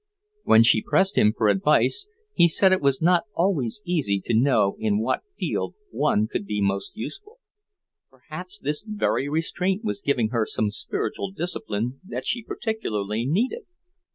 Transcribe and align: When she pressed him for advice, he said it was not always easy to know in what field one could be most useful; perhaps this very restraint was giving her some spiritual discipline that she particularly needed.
When 0.45 0.63
she 0.63 0.81
pressed 0.81 1.15
him 1.15 1.31
for 1.31 1.47
advice, 1.47 2.07
he 2.33 2.47
said 2.47 2.73
it 2.73 2.81
was 2.81 3.03
not 3.03 3.25
always 3.35 3.83
easy 3.85 4.19
to 4.25 4.33
know 4.33 4.75
in 4.79 4.97
what 4.99 5.21
field 5.37 5.75
one 5.91 6.25
could 6.27 6.47
be 6.47 6.59
most 6.59 6.95
useful; 6.97 7.37
perhaps 8.09 8.57
this 8.57 8.81
very 8.83 9.29
restraint 9.29 9.83
was 9.83 10.01
giving 10.01 10.29
her 10.29 10.47
some 10.47 10.71
spiritual 10.71 11.29
discipline 11.29 11.99
that 12.03 12.25
she 12.25 12.41
particularly 12.43 13.27
needed. 13.27 13.65